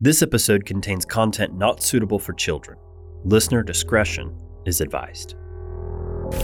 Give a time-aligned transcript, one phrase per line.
[0.00, 2.78] This episode contains content not suitable for children.
[3.24, 4.32] Listener discretion
[4.64, 5.34] is advised.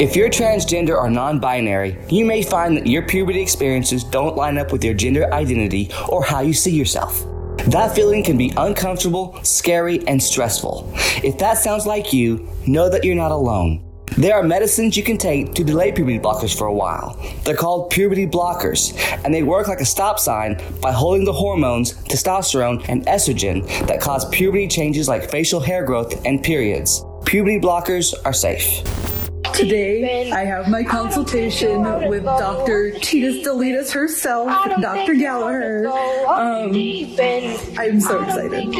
[0.00, 4.56] If you're transgender or non binary, you may find that your puberty experiences don't line
[4.56, 7.26] up with your gender identity or how you see yourself.
[7.66, 10.90] That feeling can be uncomfortable, scary, and stressful.
[11.22, 13.84] If that sounds like you, know that you're not alone.
[14.16, 17.18] There are medicines you can take to delay puberty blockers for a while.
[17.44, 21.94] They're called puberty blockers, and they work like a stop sign by holding the hormones
[21.94, 27.04] testosterone and estrogen that cause puberty changes like facial hair growth and periods.
[27.24, 28.82] Puberty blockers are safe.
[29.54, 32.92] Today, I have my consultation with Dr.
[32.92, 34.48] Teetus Deletus herself,
[34.80, 35.14] Dr.
[35.14, 35.88] Gallagher.
[35.88, 36.74] Um,
[37.78, 38.72] I'm so excited.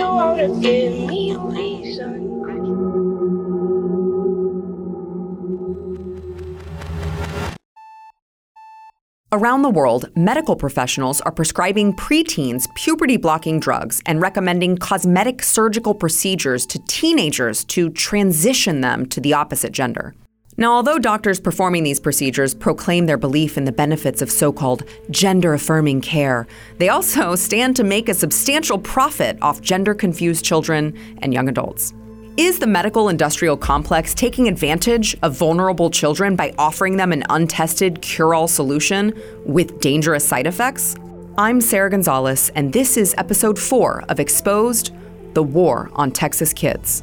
[9.35, 15.95] Around the world, medical professionals are prescribing preteens puberty blocking drugs and recommending cosmetic surgical
[15.95, 20.15] procedures to teenagers to transition them to the opposite gender.
[20.59, 24.83] Now, although doctors performing these procedures proclaim their belief in the benefits of so called
[25.11, 26.46] gender affirming care,
[26.77, 31.95] they also stand to make a substantial profit off gender confused children and young adults.
[32.38, 38.01] Is the medical industrial complex taking advantage of vulnerable children by offering them an untested
[38.01, 39.13] cure all solution
[39.45, 40.97] with dangerous side effects?
[41.37, 44.95] I'm Sarah Gonzalez, and this is episode four of Exposed
[45.35, 47.02] The War on Texas Kids.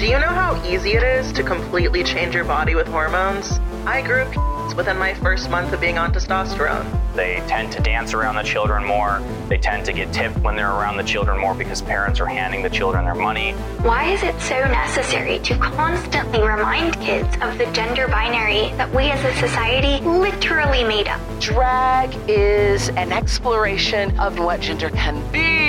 [0.00, 3.60] Do you know how easy it is to completely change your body with hormones?
[3.84, 6.98] I grew kids within my first month of being on testosterone.
[7.14, 9.20] They tend to dance around the children more.
[9.50, 12.62] They tend to get tipped when they're around the children more because parents are handing
[12.62, 13.52] the children their money.
[13.82, 19.10] Why is it so necessary to constantly remind kids of the gender binary that we
[19.10, 21.20] as a society literally made up?
[21.40, 25.59] Drag is an exploration of what gender can be.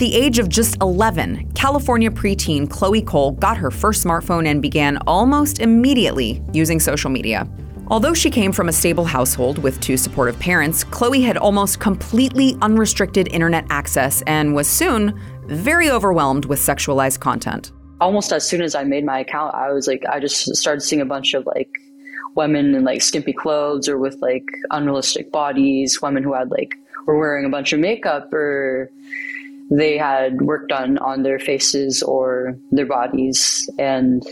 [0.00, 4.96] The age of just 11, California preteen Chloe Cole got her first smartphone and began
[5.06, 7.46] almost immediately using social media.
[7.88, 12.56] Although she came from a stable household with two supportive parents, Chloe had almost completely
[12.62, 17.70] unrestricted internet access and was soon very overwhelmed with sexualized content.
[18.00, 21.02] Almost as soon as I made my account, I was like, I just started seeing
[21.02, 21.68] a bunch of like
[22.36, 26.74] women in like skimpy clothes or with like unrealistic bodies, women who had like
[27.04, 28.90] were wearing a bunch of makeup or
[29.70, 33.70] they had work done on their faces or their bodies.
[33.78, 34.22] And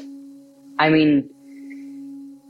[0.78, 1.28] I mean,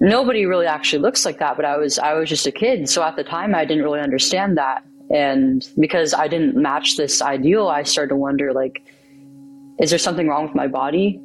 [0.00, 2.88] nobody really actually looks like that, but I was, I was just a kid.
[2.88, 4.84] So at the time, I didn't really understand that.
[5.10, 8.82] And because I didn't match this ideal, I started to wonder, like,
[9.78, 11.21] is there something wrong with my body?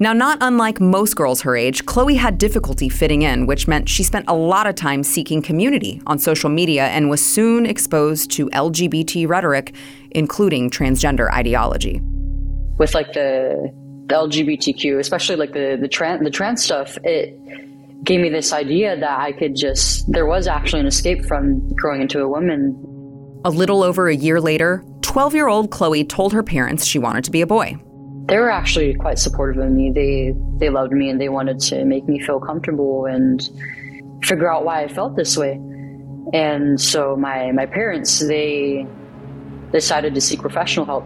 [0.00, 4.04] Now, not unlike most girls her age, Chloe had difficulty fitting in, which meant she
[4.04, 8.48] spent a lot of time seeking community on social media and was soon exposed to
[8.50, 9.74] LGBT rhetoric,
[10.12, 12.00] including transgender ideology.
[12.78, 13.72] With like the,
[14.06, 17.36] the LGBTQ, especially like the the trans the trans stuff, it
[18.04, 22.02] gave me this idea that I could just there was actually an escape from growing
[22.02, 22.70] into a woman.
[23.44, 27.40] A little over a year later, 12-year-old Chloe told her parents she wanted to be
[27.40, 27.78] a boy
[28.28, 29.90] they were actually quite supportive of me.
[29.90, 33.42] They they loved me and they wanted to make me feel comfortable and
[34.22, 35.52] figure out why I felt this way.
[36.34, 38.86] And so my my parents they
[39.72, 41.04] decided to seek professional help.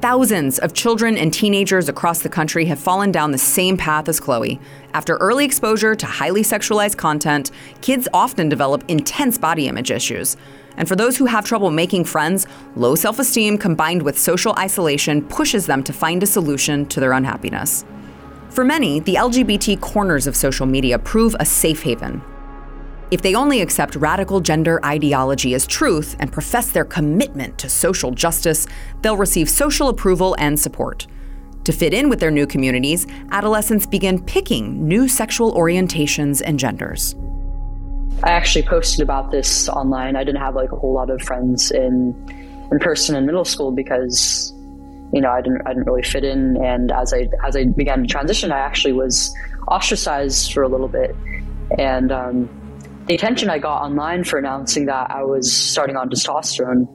[0.00, 4.18] Thousands of children and teenagers across the country have fallen down the same path as
[4.18, 4.58] Chloe.
[4.94, 7.50] After early exposure to highly sexualized content,
[7.82, 10.38] kids often develop intense body image issues.
[10.78, 12.46] And for those who have trouble making friends,
[12.76, 17.12] low self esteem combined with social isolation pushes them to find a solution to their
[17.12, 17.84] unhappiness.
[18.48, 22.22] For many, the LGBT corners of social media prove a safe haven.
[23.10, 28.12] If they only accept radical gender ideology as truth and profess their commitment to social
[28.12, 28.68] justice,
[29.02, 31.08] they'll receive social approval and support.
[31.64, 37.16] To fit in with their new communities, adolescents begin picking new sexual orientations and genders.
[38.22, 40.14] I actually posted about this online.
[40.14, 42.14] I didn't have like a whole lot of friends in
[42.70, 44.52] in person in middle school because
[45.12, 46.56] you know I didn't I didn't really fit in.
[46.62, 49.34] And as I as I began to transition, I actually was
[49.66, 51.16] ostracized for a little bit.
[51.78, 52.59] And um,
[53.10, 56.86] the attention I got online for announcing that I was starting on testosterone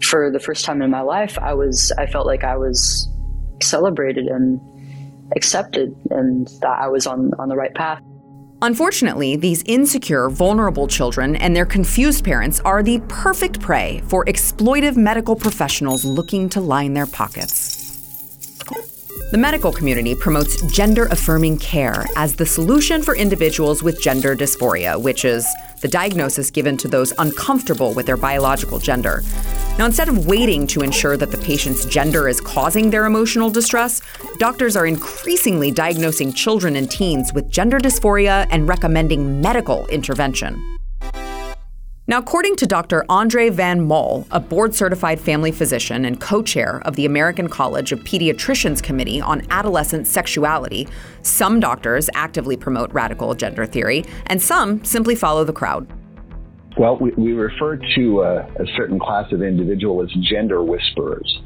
[0.00, 3.08] for the first time in my life, I was I felt like I was
[3.60, 4.60] celebrated and
[5.34, 8.00] accepted, and that I was on on the right path.
[8.62, 14.96] Unfortunately, these insecure, vulnerable children and their confused parents are the perfect prey for exploitive
[14.96, 17.89] medical professionals looking to line their pockets.
[19.30, 25.00] The medical community promotes gender affirming care as the solution for individuals with gender dysphoria,
[25.00, 25.46] which is
[25.82, 29.22] the diagnosis given to those uncomfortable with their biological gender.
[29.78, 34.02] Now, instead of waiting to ensure that the patient's gender is causing their emotional distress,
[34.40, 40.79] doctors are increasingly diagnosing children and teens with gender dysphoria and recommending medical intervention.
[42.10, 43.04] Now, according to Dr.
[43.08, 47.92] Andre Van Mol, a board certified family physician and co chair of the American College
[47.92, 50.88] of Pediatricians Committee on Adolescent Sexuality,
[51.22, 55.86] some doctors actively promote radical gender theory, and some simply follow the crowd.
[56.76, 61.40] Well, we, we refer to a, a certain class of individual as gender whisperers.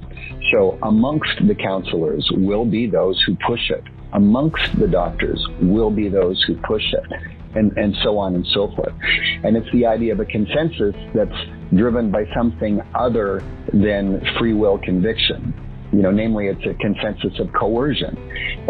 [0.50, 3.84] So, amongst the counselors will be those who push it.
[4.14, 8.72] Amongst the doctors will be those who push it and, and so on and so
[8.74, 8.92] forth.
[9.42, 11.36] And it's the idea of a consensus that's
[11.74, 15.52] driven by something other than free will conviction.
[15.92, 18.16] You know, namely, it's a consensus of coercion.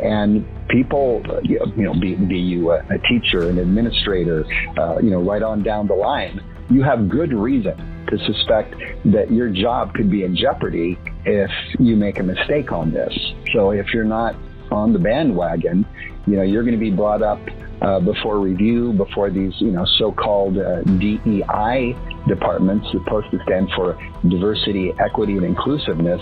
[0.03, 4.45] And people, you know, be, be you a, a teacher, an administrator,
[4.79, 7.77] uh, you know, right on down the line, you have good reason
[8.09, 8.75] to suspect
[9.07, 13.13] that your job could be in jeopardy if you make a mistake on this.
[13.55, 14.37] So if you're not
[14.75, 15.87] on the bandwagon,
[16.27, 17.41] you know, you're going to be brought up
[17.83, 21.97] uh, before review, before these, you know, so-called uh, DEI
[22.29, 23.99] departments, supposed to stand for
[24.29, 26.21] diversity, equity, and inclusiveness.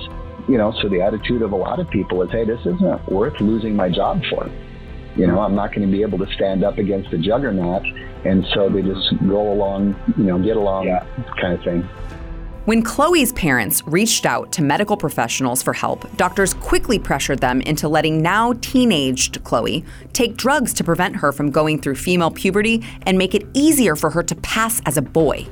[0.48, 3.40] You know, so the attitude of a lot of people is, hey, this isn't worth
[3.40, 4.50] losing my job for.
[5.14, 7.82] You know, I'm not going to be able to stand up against the juggernaut,
[8.24, 11.04] and so they just go along, you know, get along, yeah.
[11.40, 11.88] kind of thing.
[12.64, 17.88] When Chloe's parents reached out to medical professionals for help, doctors quickly pressured them into
[17.88, 23.18] letting now teenaged Chloe take drugs to prevent her from going through female puberty and
[23.18, 25.44] make it easier for her to pass as a boy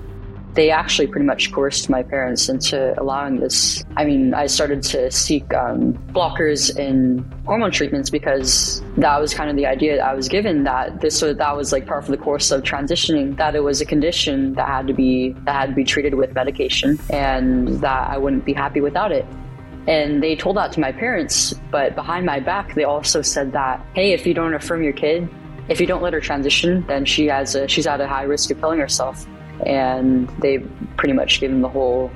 [0.54, 3.84] they actually pretty much coerced my parents into allowing this.
[3.96, 9.48] I mean, I started to seek um, blockers and hormone treatments because that was kind
[9.48, 12.10] of the idea that I was given that this or that was like part of
[12.10, 13.36] the course of transitioning.
[13.36, 16.34] That it was a condition that had to be that had to be treated with
[16.34, 19.26] medication, and that I wouldn't be happy without it.
[19.86, 23.84] And they told that to my parents, but behind my back, they also said that,
[23.94, 25.28] hey, if you don't affirm your kid,
[25.68, 28.50] if you don't let her transition, then she has a, she's at a high risk
[28.50, 29.26] of killing herself
[29.66, 30.58] and they
[30.96, 32.10] pretty much gave him the whole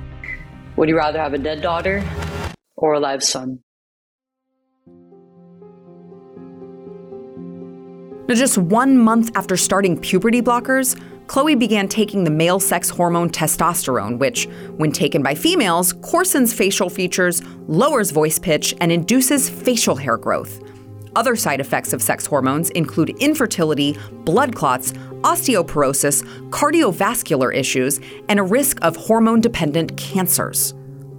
[0.77, 2.03] would you rather have a dead daughter
[2.75, 3.59] or a live son?
[8.27, 13.29] Now, just one month after starting puberty blockers, Chloe began taking the male sex hormone
[13.29, 19.95] testosterone, which, when taken by females, coarsens facial features, lowers voice pitch, and induces facial
[19.95, 20.59] hair growth.
[21.15, 24.91] Other side effects of sex hormones include infertility, blood clots,
[25.23, 30.73] osteoporosis, cardiovascular issues, and a risk of hormone dependent cancers.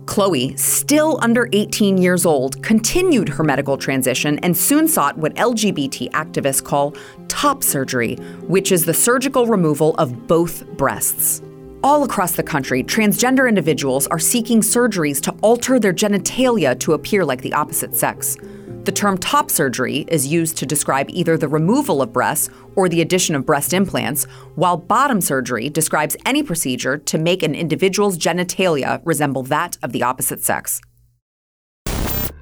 [0.07, 6.11] Chloe, still under 18 years old, continued her medical transition and soon sought what LGBT
[6.13, 6.95] activists call
[7.29, 8.15] top surgery,
[8.47, 11.43] which is the surgical removal of both breasts.
[11.83, 17.25] All across the country, transgender individuals are seeking surgeries to alter their genitalia to appear
[17.25, 18.37] like the opposite sex.
[18.87, 23.01] The term top surgery is used to describe either the removal of breasts or the
[23.01, 29.01] addition of breast implants, while bottom surgery describes any procedure to make an individual's genitalia
[29.05, 30.81] resemble that of the opposite sex.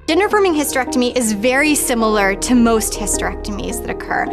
[0.07, 4.25] Gender affirming hysterectomy is very similar to most hysterectomies that occur.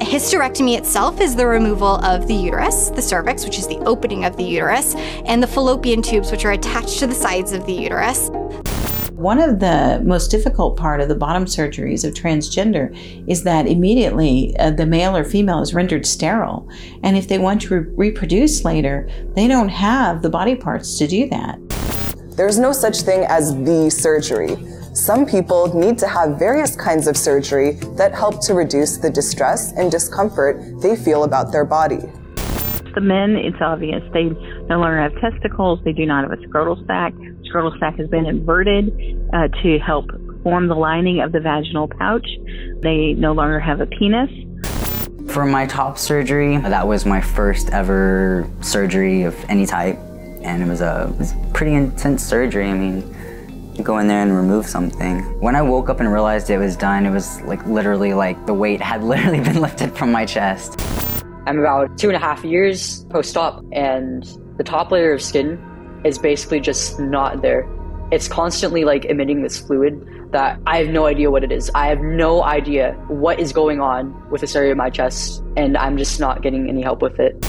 [0.00, 4.26] A hysterectomy itself is the removal of the uterus, the cervix, which is the opening
[4.26, 7.72] of the uterus, and the fallopian tubes, which are attached to the sides of the
[7.72, 8.28] uterus.
[9.18, 12.96] One of the most difficult part of the bottom surgeries of transgender
[13.26, 16.68] is that immediately uh, the male or female is rendered sterile.
[17.02, 21.08] And if they want to re- reproduce later, they don't have the body parts to
[21.08, 21.58] do that.
[22.36, 24.56] There's no such thing as the surgery.
[24.94, 29.72] Some people need to have various kinds of surgery that help to reduce the distress
[29.72, 32.02] and discomfort they feel about their body.
[32.94, 34.02] The men, it's obvious.
[34.12, 34.24] They
[34.68, 35.80] no longer have testicles.
[35.84, 37.14] They do not have a scrotal sac
[37.48, 38.88] scrotal sac has been inverted
[39.32, 40.10] uh, to help
[40.42, 42.26] form the lining of the vaginal pouch.
[42.82, 44.30] They no longer have a penis.
[45.30, 49.96] For my top surgery, that was my first ever surgery of any type,
[50.42, 52.68] and it was a, it was a pretty intense surgery.
[52.68, 55.20] I mean, go in there and remove something.
[55.40, 58.54] When I woke up and realized it was done, it was like literally like the
[58.54, 60.80] weight had literally been lifted from my chest.
[61.48, 64.22] I'm about two and a half years post-op, and
[64.58, 65.58] the top layer of skin
[66.04, 67.66] is basically just not there.
[68.12, 71.70] It's constantly like emitting this fluid that I have no idea what it is.
[71.74, 75.78] I have no idea what is going on with this area of my chest, and
[75.78, 77.42] I'm just not getting any help with it.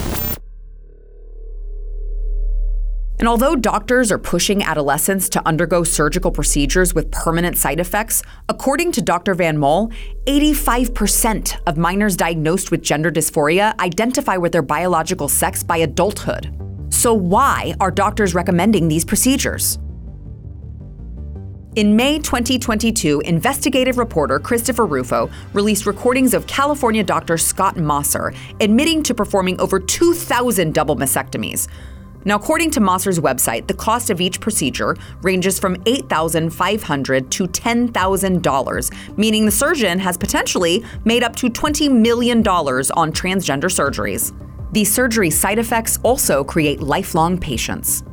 [3.20, 8.94] And although doctors are pushing adolescents to undergo surgical procedures with permanent side effects, according
[8.94, 9.36] to Dr.
[9.36, 9.92] Van Mol,
[10.26, 16.56] 85% of minors diagnosed with gender dysphoria identify with their biological sex by adulthood.
[16.90, 19.78] So, why are doctors recommending these procedures?
[21.76, 29.04] In May 2022, investigative reporter Christopher Rufo released recordings of California doctor Scott Mosser admitting
[29.04, 31.68] to performing over 2,000 double mastectomies.
[32.26, 39.18] Now, according to Mosser's website, the cost of each procedure ranges from 8,500 to $10,000,
[39.18, 44.34] meaning the surgeon has potentially made up to $20 million on transgender surgeries.
[44.74, 48.04] These surgery side effects also create lifelong patients.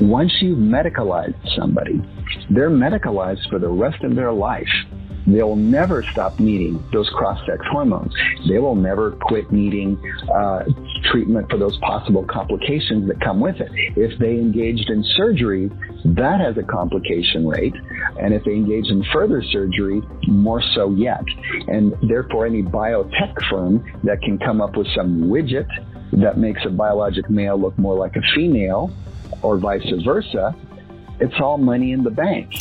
[0.00, 2.00] Once you've medicalized somebody,
[2.50, 4.68] they're medicalized for the rest of their life.
[5.26, 8.14] They'll never stop needing those cross-sex hormones.
[8.48, 9.98] They will never quit needing
[10.30, 10.64] uh,
[11.10, 13.70] treatment for those possible complications that come with it.
[13.96, 15.70] If they engaged in surgery,
[16.04, 17.74] that has a complication rate.
[18.20, 21.24] And if they engage in further surgery, more so yet.
[21.68, 25.68] And therefore, any biotech firm that can come up with some widget
[26.12, 28.92] that makes a biologic male look more like a female
[29.42, 30.54] or vice versa,
[31.20, 32.52] it's all money in the bank.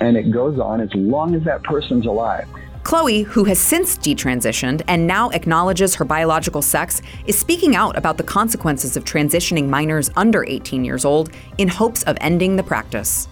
[0.00, 2.46] And it goes on as long as that person's alive.
[2.90, 8.16] Chloe, who has since detransitioned and now acknowledges her biological sex, is speaking out about
[8.16, 13.28] the consequences of transitioning minors under 18 years old in hopes of ending the practice.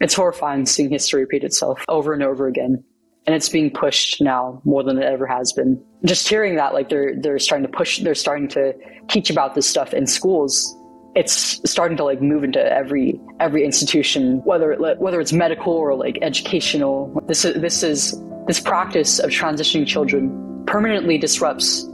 [0.00, 2.82] It's horrifying seeing history repeat itself over and over again.
[3.26, 5.78] And it's being pushed now more than it ever has been.
[6.06, 8.72] Just hearing that, like they're they're starting to push, they're starting to
[9.10, 10.74] teach about this stuff in schools
[11.14, 15.94] it's starting to like move into every every institution, whether it, whether it's medical or
[15.94, 17.12] like educational.
[17.26, 21.86] This is this is this practice of transitioning children permanently disrupts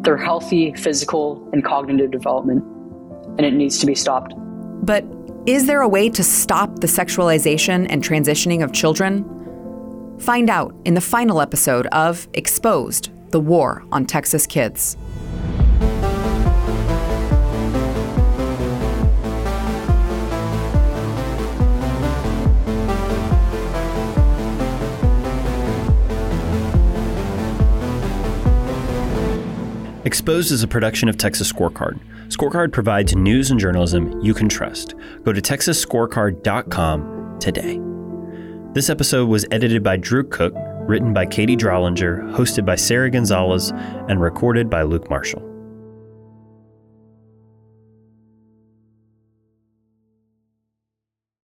[0.00, 2.64] their healthy physical and cognitive development,
[3.38, 4.34] and it needs to be stopped.
[4.84, 5.04] But
[5.46, 9.24] is there a way to stop the sexualization and transitioning of children?
[10.18, 14.96] Find out in the final episode of Exposed: The War on Texas Kids.
[30.06, 31.98] Exposed is a production of Texas Scorecard.
[32.28, 34.94] Scorecard provides news and journalism you can trust.
[35.24, 37.80] Go to texasscorecard.com today.
[38.72, 43.72] This episode was edited by Drew Cook, written by Katie Drollinger, hosted by Sarah Gonzalez,
[44.08, 45.42] and recorded by Luke Marshall.